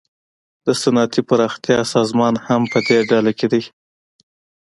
[0.65, 3.61] د صنعتي پراختیا سازمان هم پدې ډله کې دی